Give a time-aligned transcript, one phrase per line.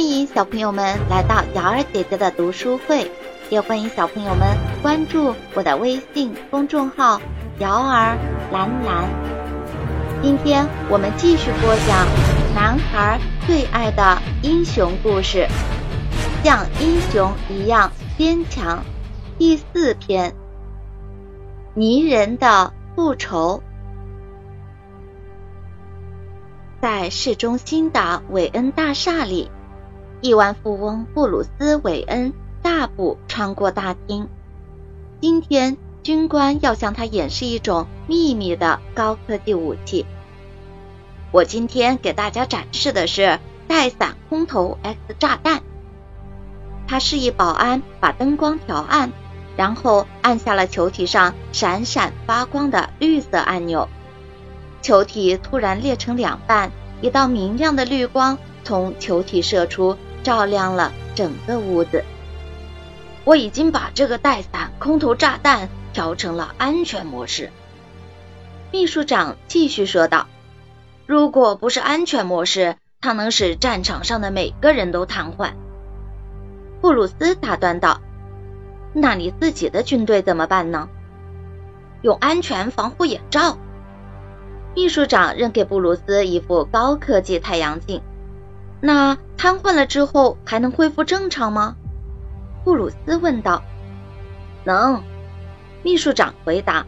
[0.00, 3.06] 欢迎小朋友们来到瑶儿姐姐的读书会，
[3.50, 7.20] 也欢迎小朋友们关注我的微信公众号
[7.60, 8.16] “瑶儿
[8.50, 9.10] 蓝蓝”。
[10.24, 12.06] 今天我们继续播讲
[12.54, 15.46] 男孩最爱的英雄故事，
[16.42, 18.82] 像英雄一样坚强。
[19.36, 20.34] 第四篇，
[21.74, 23.62] 泥人的复仇。
[26.80, 29.50] 在市中心的韦恩大厦里。
[30.22, 34.28] 亿万富翁布鲁斯·韦恩大步穿过大厅。
[35.18, 40.04] 今天，军官要向他演示一种秘密的高科技武器。
[41.32, 45.62] 我今天给大家展示的是带伞空投 X 炸弹。
[46.86, 49.12] 他示意保安把灯光调暗，
[49.56, 53.88] 然后按下了球体上闪闪发光的绿色按钮。
[54.82, 59.96] 球体突然裂成两半，一道明亮的绿光从球体射出。
[60.22, 62.04] 照亮了整个屋子。
[63.24, 67.50] 我已经把这个带伞空投炸弹调成了安全模式。
[68.72, 70.26] 秘书长继续说道
[71.06, 75.52] ：“如果不是安全模式，它能使战场上的每个人都瘫痪。”
[76.80, 78.00] 布鲁斯打断道
[78.94, 80.88] ：“那你自己的军队怎么办呢？”
[82.02, 83.58] 用安全防护眼罩。
[84.74, 88.00] 秘书长扔给布鲁斯一副高科技太阳镜。
[88.80, 91.74] 那瘫痪了之后还能恢复正常吗？
[92.62, 93.62] 布鲁斯问道。
[94.64, 95.02] 能，
[95.82, 96.84] 秘书长回答。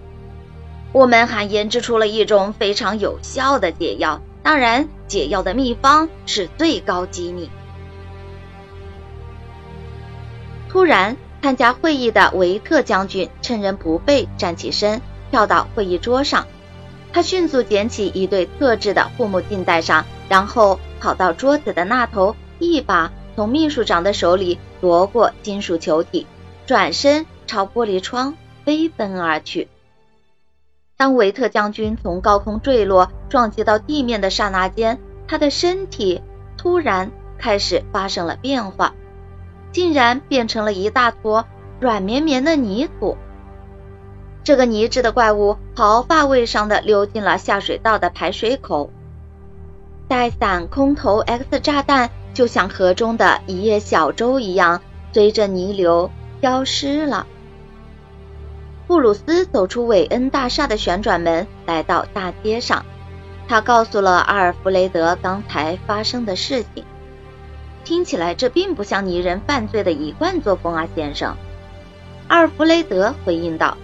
[0.93, 7.49] 我们还研制出了一种非常有效的解药，当然，解药的秘方是最高机密。
[10.69, 16.47] 突然，参加会议的维特将军趁人不备站起身，跳到会议桌上。
[17.15, 20.79] 他迅速捡起一对特制的护目镜戴上，然后。
[21.03, 26.27] 跑到桌子的那头，一把从秘书长的手里夺过金属球体，
[26.67, 29.69] 转身朝玻璃窗飞奔而去。
[30.97, 36.23] 当维特将军从高空坠落，撞击到地面的刹那间，他的身体
[36.57, 38.95] 突然开始发生了变化，
[39.73, 41.45] 竟然变成了一大坨
[41.81, 43.17] 软绵绵的泥土。
[44.45, 48.91] 这个泥质的怪物毫发未伤地溜进了下水道的排水口。
[50.09, 54.81] 带伞空投 X 炸弹就像河中的一叶小舟一样，
[55.13, 56.11] 随着泥流
[56.41, 57.27] 消失了。
[58.87, 62.85] 布鲁斯走出韦恩大厦的旋转门，来到大街上。
[63.49, 66.85] 他告诉了阿尔弗雷德刚才发生的事情。
[67.85, 71.37] 听起来这并不像泥人犯罪的一贯作风啊，先生。
[72.29, 73.77] 阿尔弗雷德回应道：“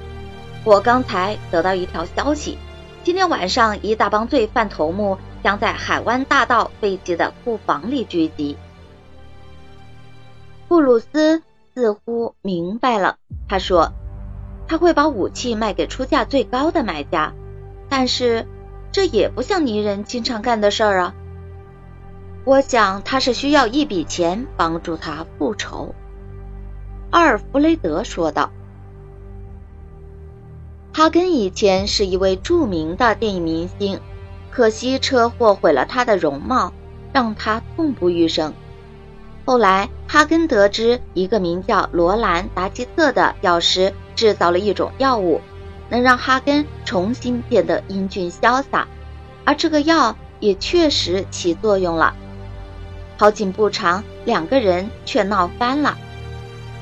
[0.64, 2.56] 我刚才得到一条消息，
[3.02, 8.56] 今天晚上一大帮罪犯头目。”将在海湾大道废弃的库房里聚集。
[10.68, 11.42] 布鲁斯
[11.74, 13.16] 似乎明白了，
[13.48, 13.92] 他说
[14.68, 17.32] ：“他会把武器卖给出价最高的买家，
[17.88, 18.46] 但是
[18.92, 21.14] 这也不像泥人经常干的事儿啊。
[22.44, 25.94] 我想他是需要一笔钱帮助他复仇。”
[27.10, 28.50] 阿尔弗雷德说道。
[30.92, 34.00] 哈根以前是一位著名的电影明星。
[34.58, 36.72] 可惜车祸毁了他的容貌，
[37.12, 38.52] 让他痛不欲生。
[39.44, 45.40] 后来，哈根得知一个名叫罗兰·达基特的药师制造了一种药物，
[45.88, 48.88] 能让哈根重新变得英俊潇洒。
[49.44, 52.12] 而这个药也确实起作用了。
[53.16, 55.96] 好景不长，两个人却闹翻了。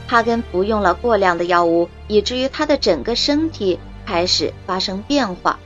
[0.07, 5.59] 哈根服用了过量的药物，以至于他的整个身体开始发生变化，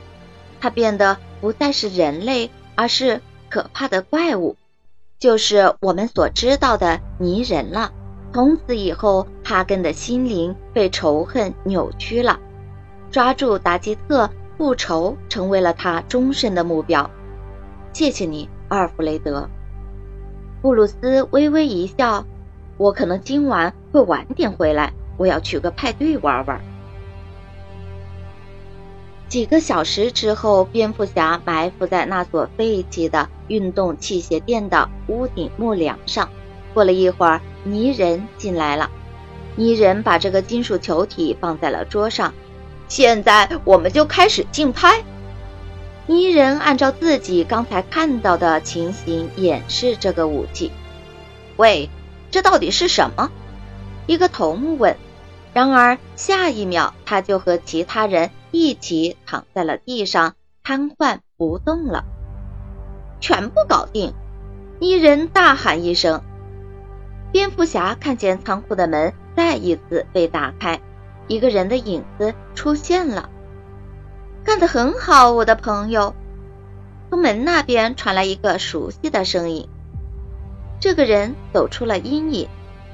[0.59, 1.17] 他变得。
[1.41, 3.19] 不再是人类，而是
[3.49, 4.55] 可怕的怪物，
[5.19, 7.91] 就是我们所知道的泥人了。
[8.31, 12.39] 从此以后，哈根的心灵被仇恨扭曲了。
[13.09, 17.09] 抓住达基特，复仇成为了他终身的目标。
[17.91, 19.49] 谢谢你，阿尔弗雷德。
[20.61, 22.23] 布鲁斯微微一笑。
[22.77, 26.61] 我可能今晚会晚点回来，我要去个派对玩玩。
[29.31, 36.27] 几个小时之后，蝙蝠侠埋伏在那所废弃的运动器械店的屋顶木梁上。
[36.73, 38.91] 过了一会儿，泥人进来了。
[39.55, 42.33] 泥人把这个金属球体放在了桌上。
[42.89, 45.01] 现在我们就开始竞拍。
[46.07, 50.73] 泥人按照自己刚才看到的情形演示这个武器。
[51.55, 51.89] 喂，
[52.31, 53.31] 这到底是什么？
[54.07, 54.97] 一个头目问。
[55.53, 58.29] 然而下一秒，他就和其他人。
[58.51, 62.03] 一起躺在了地上，瘫痪不动了。
[63.19, 64.13] 全部搞定！
[64.79, 66.21] 一人大喊一声
[67.31, 70.81] ：“蝙蝠侠看见仓库的门再一次被打开，
[71.27, 73.29] 一个人的影子出现了。
[74.43, 76.15] 干得很好，我的朋友。
[77.09, 79.69] 从门那边传来一个熟悉的声音。
[80.79, 82.49] 这个人走出了阴影，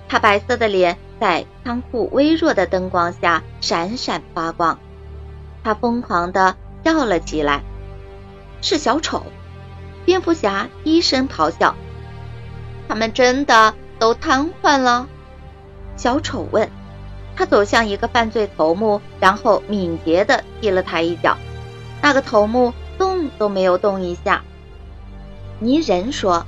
[0.10, 4.78] 他白色的脸在仓库微弱的灯光下闪闪发光。
[5.68, 7.62] 他疯狂地叫了起来
[8.64, 9.22] ：“是小丑！”
[10.06, 11.76] 蝙蝠侠低声咆哮
[12.88, 15.10] ：“他们真的都瘫痪了？”
[15.98, 16.72] 小丑问。
[17.36, 21.38] 他走向一个犯罪头目，然后敏捷地踢了他一脚。
[22.02, 24.42] 那个头目动都没有动一下。
[25.60, 26.46] 泥人说：“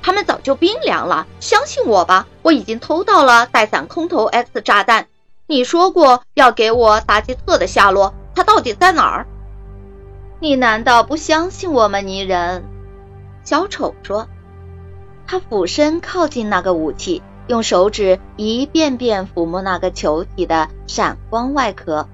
[0.00, 5.08] 他们早就冰凉了，相信我吧，我已经偷到了带伞空投 X 炸弹。
[5.48, 9.26] 你说过要给我达吉特的下落，他到底在哪儿？
[10.40, 12.64] 你难道不相信我吗，泥人？”
[13.44, 14.28] 小丑说。
[15.26, 17.22] 他俯身靠近那个武器。
[17.46, 22.08] 用手指一遍遍抚摸那个球体的闪光外壳。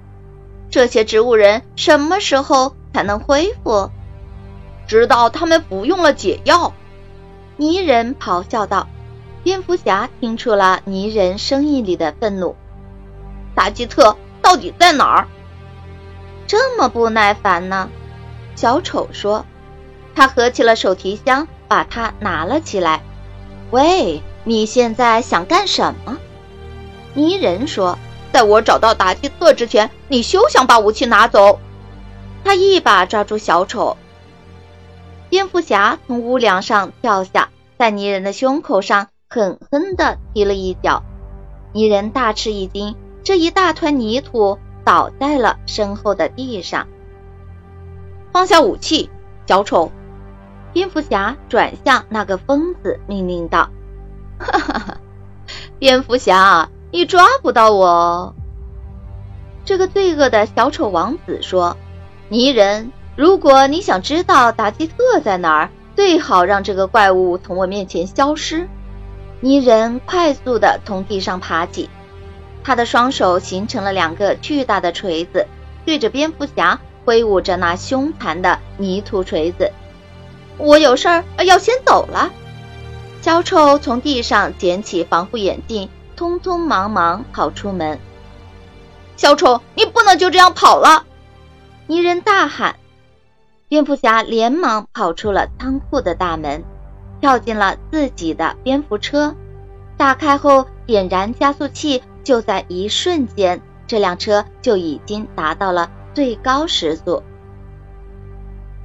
[0.69, 3.89] 这些植物人什么时候才能恢复？
[4.87, 6.73] 直到他们服用了解药。
[7.55, 8.89] 泥人咆哮道。
[9.41, 12.57] 蝙蝠侠听出了泥人声音里的愤怒。
[13.55, 15.27] 达基特到底在哪儿？
[16.51, 17.87] 这么不耐烦呢？
[18.57, 19.45] 小丑说。
[20.13, 23.03] 他合起了手提箱，把它拿了起来。
[23.69, 24.21] 喂。
[24.43, 26.17] 你现在想干什么？
[27.13, 27.97] 泥人说
[28.33, 31.61] ：“在我找到达基特之前，你休想把武器拿走。”
[32.43, 33.95] 他一把抓住小丑。
[35.29, 41.03] 蝙蝠侠从屋梁上跳下，在泥人的胸口上狠狠地踢了一脚。
[41.71, 46.87] 泥人大吃一惊，这一大团泥土倒在了身后的地上。
[48.31, 49.09] 放下武器，
[49.45, 49.91] 小丑！
[50.73, 53.69] 蝙蝠侠转向那个疯子，命令道。
[54.39, 54.97] 哈哈哈！
[55.79, 58.33] 蝙蝠侠，你抓不到我。
[59.65, 61.77] 这个罪恶的小丑王子说
[62.29, 68.67] ：“泥人，如果你想知道达基特在哪儿，最好让这个怪物从我面前消失。”
[69.41, 71.89] 泥人快速的从地上爬起，
[72.63, 75.47] 他的双手形成了两个巨大的锤子，
[75.85, 79.71] 对着蝙蝠侠挥舞着那凶残的泥土锤子。
[80.57, 82.31] 我有事儿要先走了。
[83.21, 87.99] 小丑从地上捡起防护眼镜，匆匆忙忙跑出门。
[89.15, 91.05] 小丑，你不能就这样跑了！
[91.87, 92.75] 泥人大喊。
[93.67, 96.63] 蝙蝠侠连忙跑出了仓库的大门，
[97.21, 99.35] 跳进了自己的蝙蝠车。
[99.97, 107.23] 打开后，点燃加速器，就在一瞬间，这辆车就已经达到了最高时速。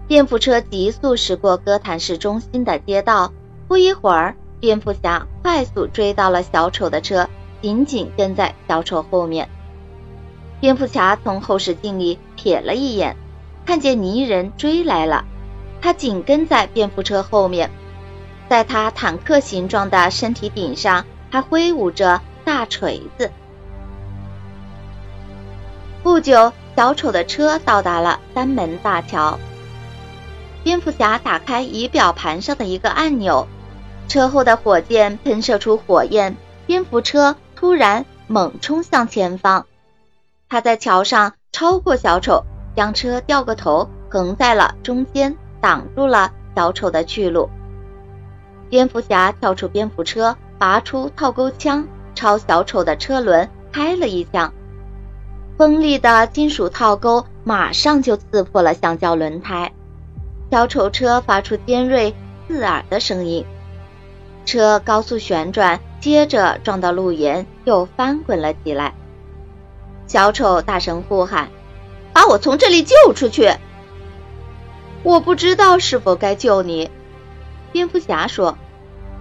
[0.06, 3.32] 蝙蝠车急速驶过哥谭市中心的街道。
[3.68, 7.28] 不一会儿，蝙蝠侠快速追到了小丑的车，
[7.60, 9.48] 紧紧跟在小丑后面。
[10.60, 13.16] 蝙蝠侠从后视镜里瞥了一眼，
[13.64, 15.24] 看见泥人追来了，
[15.82, 17.68] 他紧跟在蝙蝠车后面，
[18.48, 23.32] 在他坦克形状的身体顶上还挥舞着大锤子。
[26.04, 29.36] 不久，小丑的车到达了三门大桥。
[30.62, 33.48] 蝙蝠侠打开仪表盘上的一个按钮。
[34.06, 36.36] 车后的火箭喷射出火焰，
[36.66, 39.66] 蝙蝠车突然猛冲向前方。
[40.48, 42.44] 他在桥上超过小丑，
[42.76, 47.50] 将车掉个头，横在了中间，挡住了小丑的去路。
[48.70, 54.52] 蝙蝠侠跳出蝙蝠车，拔出套钩枪，朝小丑的车轮开了一枪。
[55.56, 59.72] 锋利的金属套钩马上就刺破了橡胶轮胎，
[60.50, 62.12] 小丑车发出尖锐
[62.48, 63.46] 刺耳的声音。
[64.44, 68.94] 车高速旋转，接着撞到路沿，又翻滚了起来。
[70.06, 71.48] 小丑大声呼喊
[72.14, 73.50] ：“把我从这里救出去！”
[75.02, 76.90] 我不知道是否该救你，
[77.72, 78.56] 蝙蝠侠说：“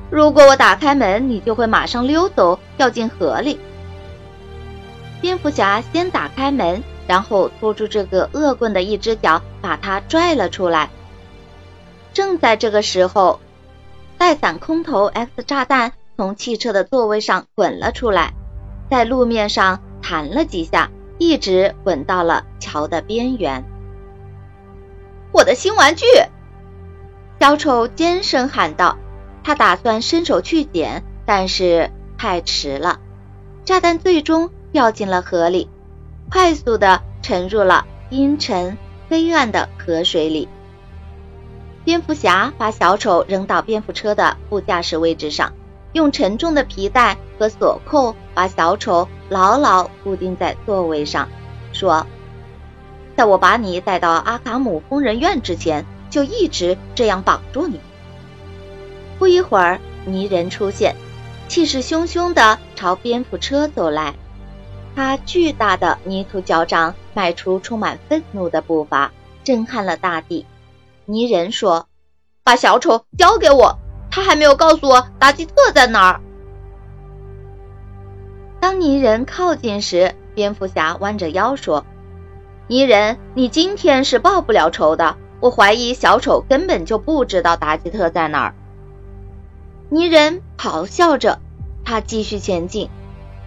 [0.09, 3.59] 如果我打开门，你就会马上溜走，掉进河里。”
[5.21, 10.89] 蝙蝠侠先打开门，然后拖住这个恶棍的一只脚，把他拽了出来。
[12.13, 13.39] 正在这个时候。
[14.17, 18.33] 带伞空投 X 炸弹从汽车的座位上滚了出来，
[18.89, 23.65] 在路面上弹了几下，一直滚到了桥的边缘。
[25.33, 26.05] 我的新玩具！
[27.41, 28.97] 小丑尖声喊道。
[29.45, 32.99] 他打算伸手去捡，但是太迟了，
[33.63, 35.69] 炸弹最终掉进了河里，
[36.31, 38.75] 快速的沉入了阴沉
[39.07, 40.49] 黑暗的河水里。
[41.83, 45.53] 蝙蝠侠把小丑扔到蝙蝠车的副驾驶位置上，
[45.93, 51.29] 用沉重的皮带和锁扣把小丑牢牢固定在座位上，
[51.71, 52.07] 说
[53.15, 57.79] ：“在我把你带到阿卡姆疯人院之前，就一直这样绑住你。”
[59.17, 60.95] 不一会儿，泥人出现，
[61.47, 64.13] 气势汹汹地朝蝙蝠车走来。
[64.95, 69.11] 他巨大的泥土脚掌迈出充满愤怒的步伐，
[69.43, 70.45] 震撼了大地。
[71.05, 71.87] 泥人说
[72.43, 73.77] ：“把小丑交给我，
[74.09, 76.21] 他还没有告诉我达吉特在哪儿。”
[78.59, 81.85] 当泥人靠近时，蝙蝠侠弯着腰说
[82.67, 85.15] ：“泥人，你今天是报不了仇的。
[85.41, 88.55] 我怀疑小丑根本就不知道达吉特在哪儿。”
[89.89, 91.39] 泥人咆哮着，
[91.83, 92.89] 他继续前进。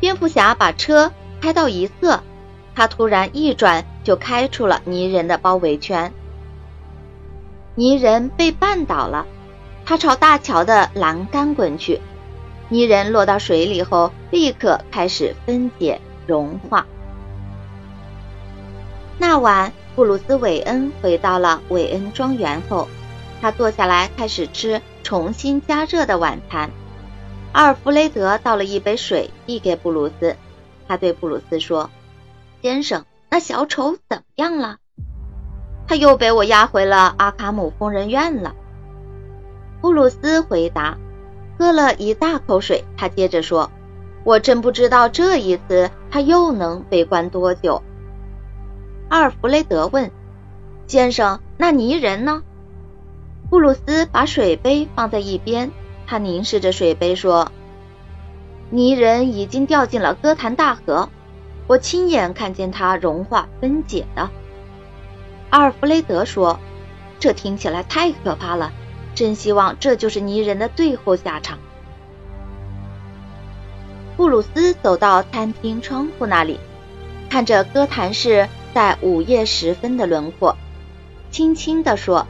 [0.00, 1.12] 蝙蝠侠把车。
[1.40, 2.20] 开到一侧，
[2.74, 6.12] 他突然一转，就开出了泥人的包围圈。
[7.76, 9.24] 泥人被绊倒了，
[9.84, 12.00] 他朝大桥的栏杆滚去。
[12.68, 16.84] 泥人落到水里后，立刻开始分解融化。
[19.16, 22.88] 那晚，布鲁斯·韦恩回到了韦恩庄园后，
[23.40, 26.70] 他坐下来开始吃重新加热的晚餐。
[27.52, 30.36] 阿尔弗雷德倒了一杯水，递给布鲁斯。
[30.86, 31.90] 他对布鲁斯说
[32.62, 34.76] ：“先生，那小丑怎么样了？
[35.86, 38.54] 他又被我押回了阿卡姆疯人院了。”
[39.80, 40.96] 布鲁斯回答。
[41.58, 43.68] 喝了一大口水，他接着说
[44.22, 47.82] ：“我真不知道这一次他又能被关多久。”
[49.10, 50.08] 阿尔弗雷德问
[50.86, 52.44] ：“先生，那泥人呢？”
[53.50, 55.70] 布鲁斯把水杯放在一边，
[56.06, 57.50] 他凝视着水杯说。
[58.68, 61.08] 泥人已经掉进了哥谭大河，
[61.66, 64.28] 我亲眼看见它融化分解的。
[65.48, 66.60] 阿尔弗雷德说
[67.18, 68.70] ：“这听起来太可怕了，
[69.14, 71.58] 真希望这就是泥人的最后下场。”
[74.18, 76.60] 布鲁斯走到餐厅窗户那里，
[77.30, 80.54] 看着哥谭市在午夜时分的轮廓，
[81.30, 82.26] 轻轻地说：“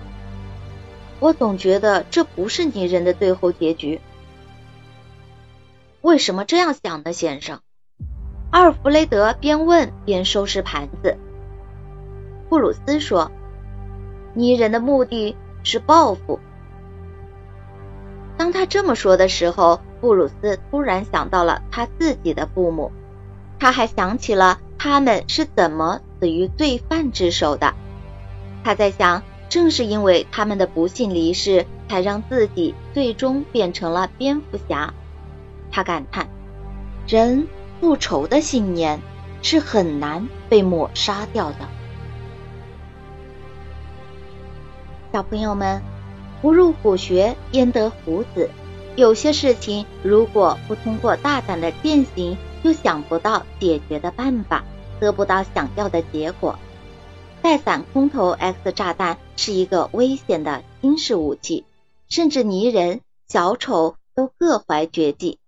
[1.21, 4.01] 我总觉得这不是泥人的最后结局。”
[6.01, 7.61] 为什么这样想呢，先生？
[8.51, 11.17] 阿尔弗雷德边问边收拾盘子。
[12.49, 13.31] 布鲁斯说
[14.33, 16.41] ：“泥人的目的是报复。”
[18.39, 22.93] 当他这么说的时候，布鲁斯突然想到了他自己的父母，
[23.59, 27.75] 他还想起了他们是怎么死于罪犯之手的。
[28.63, 34.93] 他在想，正是因为他们的不幸离世，才让自己最终变成了蝙蝠侠。
[35.71, 36.29] 他感叹
[37.09, 37.47] ：“人
[37.81, 39.01] 复仇的信念
[39.43, 41.69] 是很难被抹杀掉的。”
[45.13, 45.81] 小朋友们，
[46.43, 48.51] 不入虎穴焉得虎子？
[48.97, 54.65] 有些事情如果不通过大胆的践行，就想不到解决的办法，
[55.01, 56.59] 得不到想要的结果。
[57.43, 61.65] 带伞空投 X 炸弹是一个危险的新式武器，
[62.09, 65.39] 甚至泥人、小丑都各怀绝技。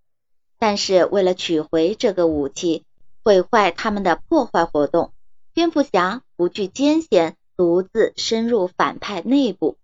[0.59, 2.85] 但是为了取回这个武器，
[3.23, 5.13] 毁坏他们的破坏活动，
[5.53, 9.77] 蝙蝠侠不惧艰险，独自深入反派内部，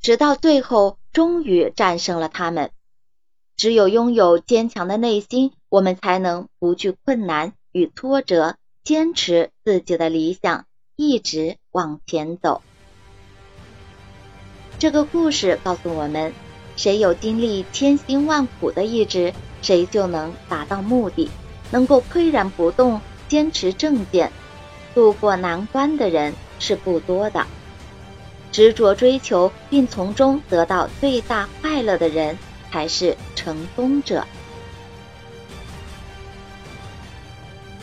[0.00, 2.70] 直到最后终于战胜了他们。
[3.56, 10.66] 只有拥有坚强的内心，我们才能不惧困难与挫折，坚持自己的理想，
[10.96, 12.62] 一直往前走。
[14.78, 16.32] 这个故事告诉我们，
[16.76, 19.32] 谁有经历千辛万苦的意志。
[19.62, 21.30] 谁就能达到目的，
[21.70, 24.30] 能够岿然不动，坚持正见，
[24.94, 27.46] 渡过难关的人是不多的。
[28.52, 32.36] 执着追求并从中得到最大快乐的人
[32.70, 34.26] 才是成功者。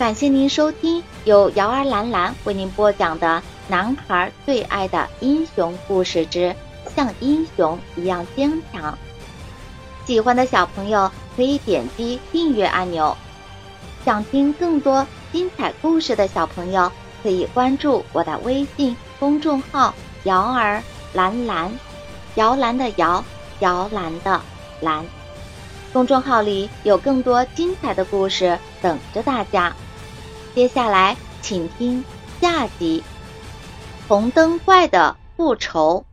[0.02, 6.56] 感谢您收听由瑶儿兰兰为您播讲的《男孩最爱的英雄故事之
[6.96, 8.94] 像英雄一样坚强》。
[10.08, 13.16] 喜欢的小朋友可以点击订阅按钮，
[14.04, 16.92] 想听更多精彩故事的小朋友
[17.22, 19.94] 可以关注我的微信公众号
[20.26, 20.82] “瑶儿
[21.14, 21.72] 蓝蓝”，
[22.34, 23.24] 摇篮的摇，
[23.60, 24.42] 摇篮的
[24.80, 25.06] 蓝。
[25.94, 29.72] 公众号里有更多精彩的故事等着大家。
[30.54, 32.04] 接下来请听
[32.42, 33.02] 下集
[34.10, 36.06] 《红灯怪的复仇》。